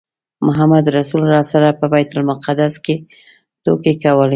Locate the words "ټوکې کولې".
3.63-4.29